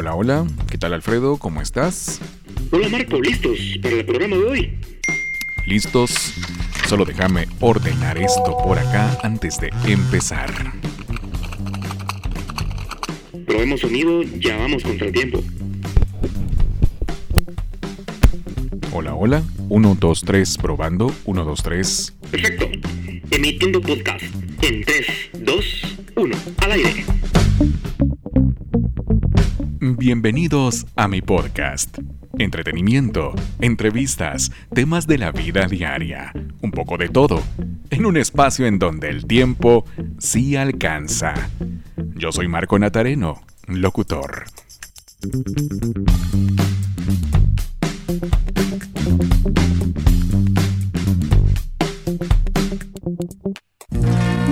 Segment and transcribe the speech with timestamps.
[0.00, 1.36] Hola, hola, ¿qué tal Alfredo?
[1.36, 2.22] ¿Cómo estás?
[2.70, 4.78] Hola Marco, listos para el programa de hoy.
[5.66, 6.32] ¿Listos?
[6.88, 10.72] Solo déjame ordenar esto por acá antes de empezar.
[13.46, 15.44] Probemos sonido, ya vamos contra el tiempo.
[18.94, 19.42] Hola, hola.
[19.68, 21.12] 1, 2, 3, probando.
[21.26, 22.16] 1, 2, 3.
[22.30, 22.70] Perfecto.
[23.30, 24.24] Emitiendo podcast
[30.12, 31.96] Bienvenidos a mi podcast.
[32.36, 37.40] Entretenimiento, entrevistas, temas de la vida diaria, un poco de todo,
[37.90, 39.84] en un espacio en donde el tiempo
[40.18, 41.34] sí alcanza.
[42.16, 44.46] Yo soy Marco Natareno, locutor.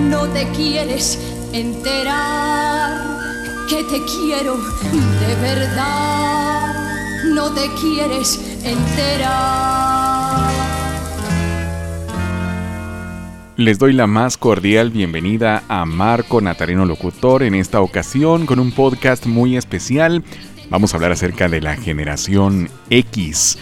[0.09, 1.19] No te quieres
[1.51, 3.08] enterar
[3.69, 6.73] que te quiero de verdad.
[7.35, 10.49] No te quieres enterar.
[13.57, 18.71] Les doy la más cordial bienvenida a Marco Natareno Locutor en esta ocasión con un
[18.71, 20.23] podcast muy especial.
[20.71, 23.59] Vamos a hablar acerca de la generación X.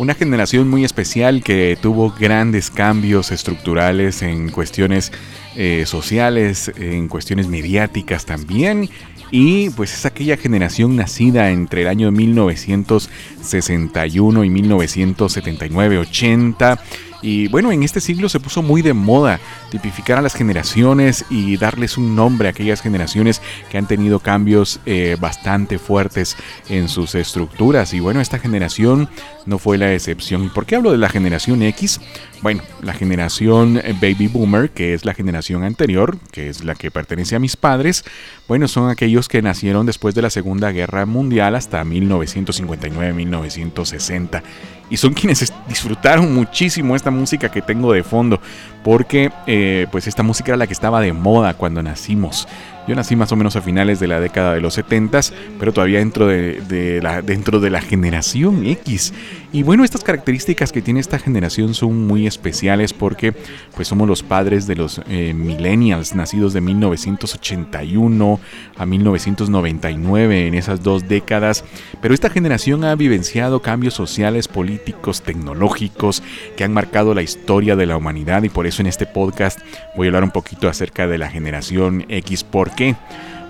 [0.00, 5.12] Una generación muy especial que tuvo grandes cambios estructurales en cuestiones
[5.56, 8.88] eh, sociales, en cuestiones mediáticas también.
[9.30, 16.80] Y pues es aquella generación nacida entre el año 1961 y 1979-80
[17.22, 19.40] y bueno, en este siglo se puso muy de moda
[19.70, 23.40] tipificar a las generaciones y darles un nombre a aquellas generaciones
[23.70, 26.36] que han tenido cambios eh, bastante fuertes
[26.68, 27.94] en sus estructuras.
[27.94, 29.08] Y bueno, esta generación
[29.46, 30.44] no fue la excepción.
[30.44, 32.00] ¿Y por qué hablo de la generación X?
[32.42, 37.36] Bueno, la generación Baby Boomer, que es la generación anterior, que es la que pertenece
[37.36, 38.02] a mis padres,
[38.48, 44.42] bueno, son aquellos que nacieron después de la Segunda Guerra Mundial hasta 1959-1960
[44.90, 48.40] y son quienes disfrutaron muchísimo esta música que tengo de fondo,
[48.82, 52.48] porque eh, pues esta música era la que estaba de moda cuando nacimos.
[52.86, 55.20] Yo nací más o menos a finales de la década de los 70,
[55.58, 59.12] pero todavía dentro de, la, dentro de la generación X.
[59.52, 63.32] Y bueno, estas características que tiene esta generación son muy especiales porque
[63.74, 68.40] pues somos los padres de los eh, millennials nacidos de 1981
[68.76, 71.64] a 1999 en esas dos décadas.
[72.00, 76.22] Pero esta generación ha vivenciado cambios sociales, políticos, tecnológicos
[76.56, 79.58] que han marcado la historia de la humanidad y por eso en este podcast
[79.96, 82.44] voy a hablar un poquito acerca de la generación X.
[82.44, 82.96] ¿Por qué?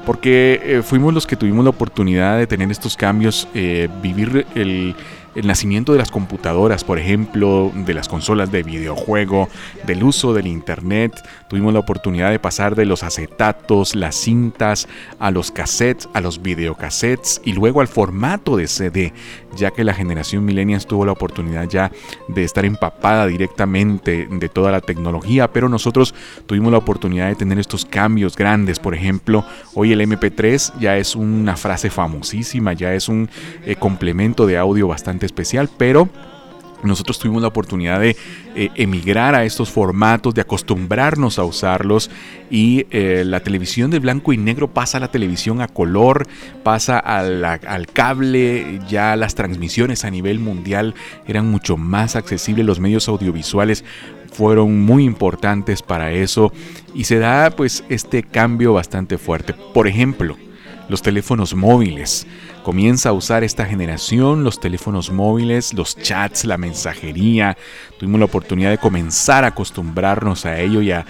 [0.06, 4.94] Porque eh, fuimos los que tuvimos la oportunidad de tener estos cambios, eh, vivir el
[5.34, 9.48] el nacimiento de las computadoras, por ejemplo, de las consolas de videojuego,
[9.86, 11.12] del uso del Internet.
[11.48, 16.42] Tuvimos la oportunidad de pasar de los acetatos, las cintas, a los cassettes, a los
[16.42, 19.12] videocassettes y luego al formato de CD,
[19.56, 21.90] ya que la generación millennials tuvo la oportunidad ya
[22.28, 26.14] de estar empapada directamente de toda la tecnología, pero nosotros
[26.46, 28.78] tuvimos la oportunidad de tener estos cambios grandes.
[28.78, 33.28] Por ejemplo, hoy el MP3 ya es una frase famosísima, ya es un
[33.64, 36.08] eh, complemento de audio bastante especial, pero
[36.82, 38.16] nosotros tuvimos la oportunidad de
[38.54, 42.10] eh, emigrar a estos formatos, de acostumbrarnos a usarlos
[42.50, 46.26] y eh, la televisión de blanco y negro pasa a la televisión a color,
[46.62, 50.94] pasa al, al cable, ya las transmisiones a nivel mundial
[51.26, 53.84] eran mucho más accesibles, los medios audiovisuales
[54.32, 56.52] fueron muy importantes para eso
[56.94, 59.54] y se da pues este cambio bastante fuerte.
[59.74, 60.36] Por ejemplo,
[60.90, 62.26] los teléfonos móviles
[62.64, 67.56] comienza a usar esta generación, los teléfonos móviles, los chats, la mensajería.
[67.98, 71.06] Tuvimos la oportunidad de comenzar a acostumbrarnos a ello y a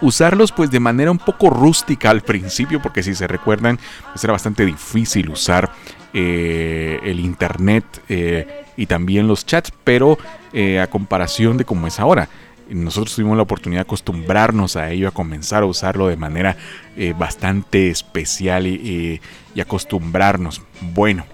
[0.00, 3.80] usarlos pues de manera un poco rústica al principio, porque si se recuerdan,
[4.12, 5.70] pues era bastante difícil usar
[6.14, 10.18] eh, el internet eh, y también los chats, pero
[10.52, 12.28] eh, a comparación de cómo es ahora
[12.70, 16.56] nosotros tuvimos la oportunidad de acostumbrarnos a ello, a comenzar a usarlo de manera
[16.96, 19.20] eh, bastante especial y,
[19.60, 20.60] acostumbrarnos.
[20.92, 21.24] Bueno,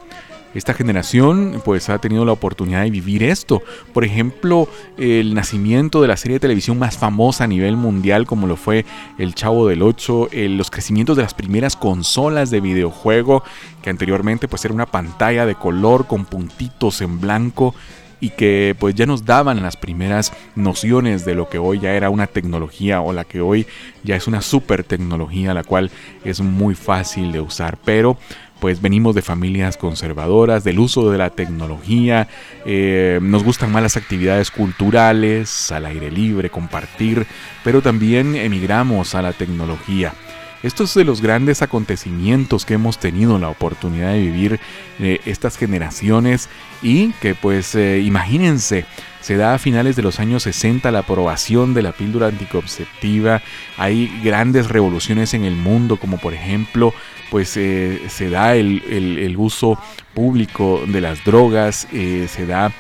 [0.55, 3.63] esta generación pues ha tenido la oportunidad de vivir esto.
[3.93, 8.47] Por ejemplo, el nacimiento de la serie de televisión más famosa a nivel mundial como
[8.47, 8.85] lo fue
[9.19, 13.43] El Chavo del Ocho, los crecimientos de las primeras consolas de videojuego
[13.83, 17.75] que anteriormente pues era una pantalla de color con puntitos en blanco
[18.23, 22.09] y que pues ya nos daban las primeras nociones de lo que hoy ya era
[22.09, 23.67] una tecnología o la que hoy
[24.05, 25.91] ya es una super tecnología la cual
[26.25, 28.17] es muy fácil de usar pero
[28.61, 32.29] pues venimos de familias conservadoras, del uso de la tecnología,
[32.65, 37.27] eh, nos gustan más las actividades culturales, al aire libre, compartir,
[37.65, 40.15] pero también emigramos a la tecnología.
[40.63, 44.61] Esto es de los grandes acontecimientos que hemos tenido la oportunidad de vivir
[45.01, 46.49] eh, estas generaciones
[46.83, 48.85] y que pues eh, imagínense,
[49.21, 53.43] se da a finales de los años 60 la aprobación de la píldora anticonceptiva,
[53.77, 56.95] hay grandes revoluciones en el mundo como por ejemplo
[57.31, 59.81] pues eh, se da el, uso
[60.15, 62.73] público de las drogas, se da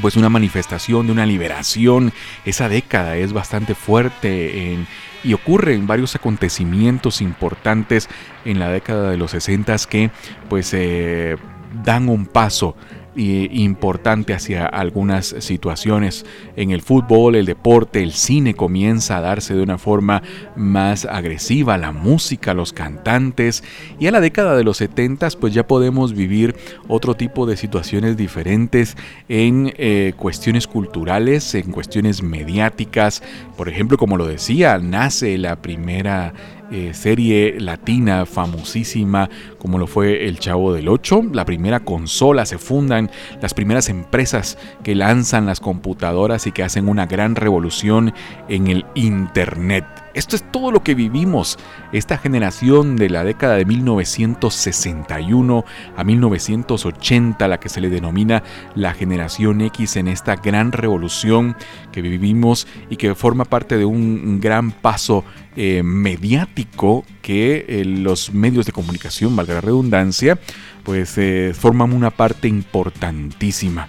[0.00, 2.12] pues una manifestación de una liberación.
[2.44, 4.86] Esa década es bastante fuerte en,
[5.24, 8.08] y ocurren varios acontecimientos importantes
[8.44, 10.10] en la década de los 60 que
[10.48, 11.36] pues eh,
[11.84, 12.76] dan un paso
[13.16, 16.24] importante hacia algunas situaciones.
[16.56, 20.22] En el fútbol, el deporte, el cine comienza a darse de una forma
[20.54, 23.64] más agresiva, la música, los cantantes.
[23.98, 26.54] Y a la década de los 70 pues ya podemos vivir
[26.88, 28.96] otro tipo de situaciones diferentes
[29.28, 33.22] en eh, cuestiones culturales, en cuestiones mediáticas.
[33.56, 36.34] Por ejemplo, como lo decía, nace la primera
[36.70, 39.30] eh, serie latina famosísima
[39.66, 41.24] como lo fue El Chavo del Ocho.
[41.32, 43.10] La primera consola, se fundan
[43.42, 48.14] las primeras empresas que lanzan las computadoras y que hacen una gran revolución
[48.48, 49.84] en el Internet.
[50.14, 51.58] Esto es todo lo que vivimos,
[51.92, 55.64] esta generación de la década de 1961
[55.96, 58.44] a 1980, la que se le denomina
[58.76, 61.56] la generación X en esta gran revolución
[61.90, 65.24] que vivimos y que forma parte de un gran paso
[65.56, 70.38] eh, mediático que eh, los medios de comunicación, valga la redundancia,
[70.84, 73.88] pues eh, forman una parte importantísima.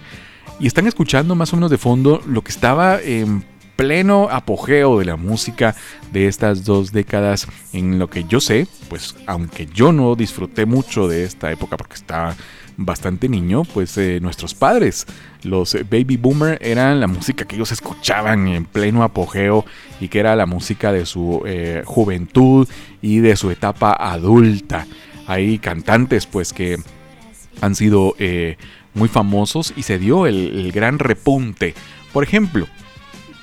[0.58, 3.44] Y están escuchando más o menos de fondo lo que estaba en
[3.76, 5.76] pleno apogeo de la música
[6.12, 11.06] de estas dos décadas en lo que yo sé, pues aunque yo no disfruté mucho
[11.06, 12.34] de esta época porque estaba
[12.78, 15.06] bastante niño, pues eh, nuestros padres,
[15.42, 19.66] los baby boomer, eran la música que ellos escuchaban en pleno apogeo
[20.00, 22.68] y que era la música de su eh, juventud
[23.02, 24.86] y de su etapa adulta.
[25.26, 26.78] Hay cantantes pues que
[27.60, 28.56] han sido eh,
[28.94, 31.74] muy famosos y se dio el gran repunte.
[32.12, 32.68] Por ejemplo,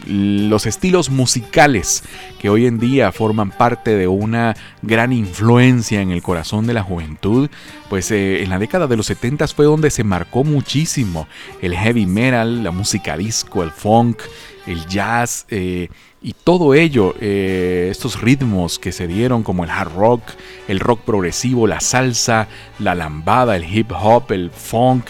[0.05, 2.03] los estilos musicales
[2.39, 6.83] que hoy en día forman parte de una gran influencia en el corazón de la
[6.83, 7.49] juventud,
[7.89, 11.27] pues eh, en la década de los 70 fue donde se marcó muchísimo
[11.61, 14.19] el heavy metal, la música disco, el funk,
[14.67, 15.89] el jazz eh,
[16.21, 20.23] y todo ello, eh, estos ritmos que se dieron como el hard rock,
[20.67, 22.47] el rock progresivo, la salsa,
[22.79, 25.05] la lambada, el hip hop, el funk,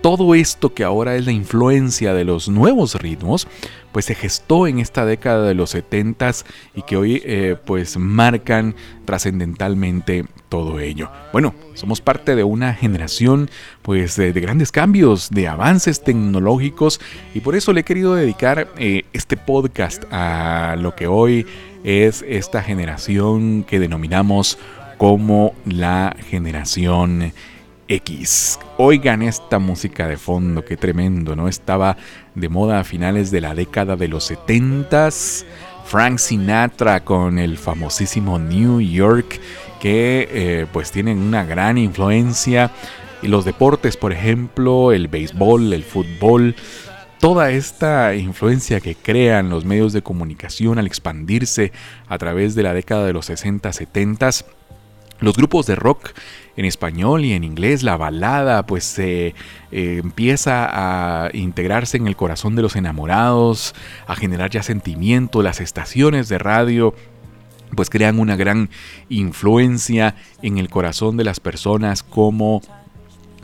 [0.00, 3.46] todo esto que ahora es la influencia de los nuevos ritmos,
[3.92, 6.30] pues se gestó en esta década de los 70
[6.74, 11.10] y que hoy eh, pues marcan trascendentalmente todo ello.
[11.32, 13.50] Bueno, somos parte de una generación
[13.82, 17.00] pues de, grandes cambios, de avances tecnológicos
[17.34, 21.46] y por eso le he querido dedicar eh, este podcast a lo que hoy
[21.84, 24.58] es esta generación que denominamos
[24.98, 27.32] como la generación
[27.90, 28.58] X.
[28.78, 31.48] Oigan esta música de fondo, qué tremendo, ¿no?
[31.48, 31.96] Estaba
[32.34, 35.44] de moda a finales de la década de los 70s.
[35.84, 39.40] Frank Sinatra con el famosísimo New York,
[39.80, 42.70] que eh, pues tienen una gran influencia.
[43.22, 46.54] Y los deportes, por ejemplo, el béisbol, el fútbol,
[47.18, 51.72] toda esta influencia que crean los medios de comunicación al expandirse
[52.08, 54.30] a través de la década de los 60, 70,
[55.20, 56.12] los grupos de rock
[56.56, 59.34] en español y en inglés, la balada pues eh,
[59.70, 60.68] empieza
[61.24, 63.74] a integrarse en el corazón de los enamorados,
[64.06, 66.94] a generar ya sentimiento, las estaciones de radio
[67.74, 68.68] pues crean una gran
[69.08, 72.62] influencia en el corazón de las personas como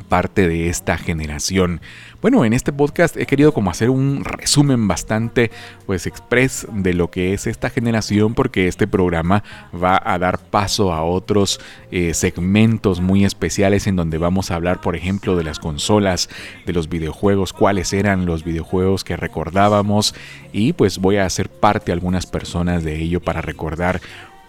[0.08, 1.80] parte de esta generación.
[2.22, 5.50] Bueno, en este podcast he querido como hacer un resumen bastante
[5.84, 10.92] pues express de lo que es esta generación porque este programa va a dar paso
[10.92, 11.60] a otros
[11.90, 16.30] eh, segmentos muy especiales en donde vamos a hablar por ejemplo de las consolas,
[16.64, 20.14] de los videojuegos, cuáles eran los videojuegos que recordábamos
[20.52, 24.00] y pues voy a hacer parte algunas personas de ello para recordar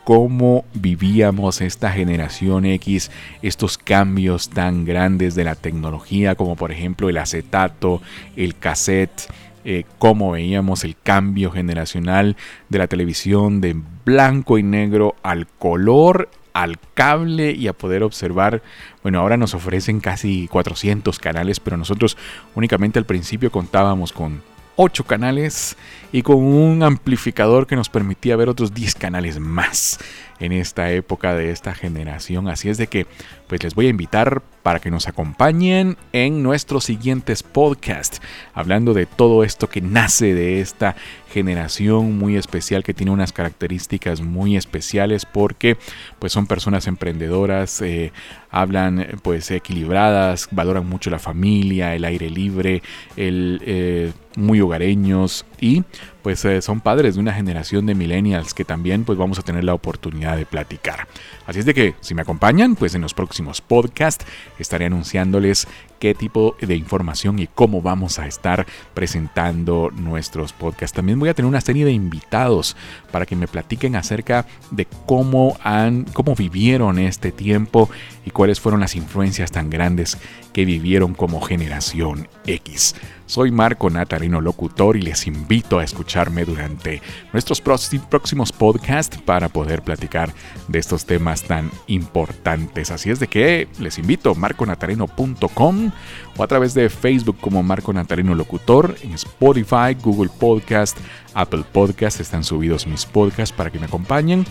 [0.07, 3.11] cómo vivíamos esta generación X,
[3.41, 8.01] estos cambios tan grandes de la tecnología, como por ejemplo el acetato,
[8.37, 9.29] el cassette,
[9.65, 12.37] eh, cómo veíamos el cambio generacional
[12.69, 18.63] de la televisión de blanco y negro al color al cable y a poder observar,
[19.03, 22.15] bueno, ahora nos ofrecen casi 400 canales, pero nosotros
[22.55, 24.41] únicamente al principio contábamos con
[24.77, 25.75] 8 canales
[26.13, 29.99] y con un amplificador que nos permitía ver otros 10 canales más
[30.39, 32.47] en esta época de esta generación.
[32.47, 33.07] Así es de que
[33.47, 38.21] pues les voy a invitar para que nos acompañen en nuestros siguientes podcasts,
[38.53, 40.97] hablando de todo esto que nace de esta
[41.31, 45.77] generación muy especial que tiene unas características muy especiales porque
[46.19, 48.11] pues son personas emprendedoras, eh,
[48.49, 52.81] hablan pues equilibradas, valoran mucho la familia, el aire libre,
[53.15, 55.83] el, eh, muy hogareños y
[56.21, 59.63] pues eh, son padres de una generación de millennials que también pues vamos a tener
[59.63, 61.07] la oportunidad de platicar.
[61.45, 64.25] Así es de que si me acompañan pues en los próximos podcasts.
[64.59, 65.67] Estaré anunciándoles
[65.99, 70.95] qué tipo de información y cómo vamos a estar presentando nuestros podcasts.
[70.95, 72.75] También voy a tener una serie de invitados
[73.11, 77.89] para que me platiquen acerca de cómo han cómo vivieron este tiempo
[78.25, 80.17] y cuáles fueron las influencias tan grandes
[80.53, 82.95] que vivieron como generación X.
[83.27, 87.01] Soy Marco Natarino Locutor y les invito a escucharme durante
[87.33, 90.33] nuestros próximos podcasts para poder platicar
[90.69, 92.89] de estos temas tan importantes.
[92.89, 95.86] Así es de que les invito marconatarino.com
[96.35, 100.97] o a través de Facebook como Marco Natarino Locutor, en Spotify, Google Podcast,
[101.33, 104.45] Apple Podcast están subidos mis podcasts para que me acompañen.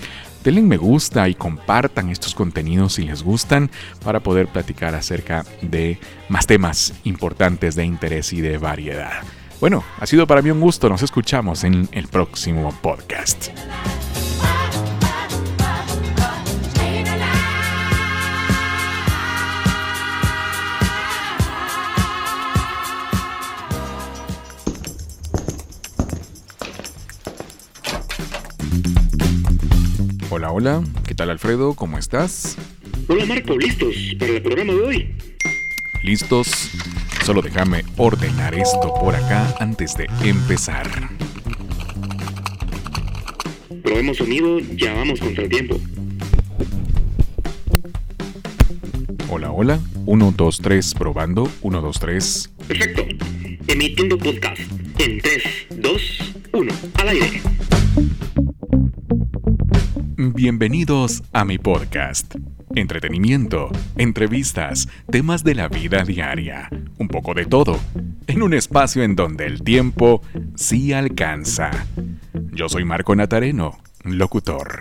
[0.44, 3.70] Denle me gusta y compartan estos contenidos si les gustan
[4.04, 9.22] para poder platicar acerca de más temas importantes de interés y de variedad.
[9.60, 13.48] Bueno, ha sido para mí un gusto, nos escuchamos en el próximo podcast.
[30.58, 31.74] Hola, ¿qué tal Alfredo?
[31.74, 32.56] ¿Cómo estás?
[33.08, 35.14] Hola Marco, listos para el programa de hoy.
[36.02, 36.70] ¿Listos?
[37.26, 41.10] Solo déjame ordenar esto por acá antes de empezar.
[43.82, 45.78] Probemos sonido, ya vamos contra el tiempo.
[49.28, 49.78] Hola, hola.
[50.06, 51.50] 1, 2, 3, probando.
[51.60, 52.50] 1, 2, 3.
[52.66, 53.06] Perfecto.
[53.66, 54.62] Emitiendo podcast
[55.00, 55.42] en 3,
[55.82, 56.02] 2,
[56.54, 56.72] 1.
[56.94, 57.55] Al aire.
[60.18, 62.36] Bienvenidos a mi podcast.
[62.74, 63.68] Entretenimiento,
[63.98, 67.78] entrevistas, temas de la vida diaria, un poco de todo,
[68.26, 70.22] en un espacio en donde el tiempo
[70.54, 71.70] sí alcanza.
[72.50, 74.80] Yo soy Marco Natareno, locutor.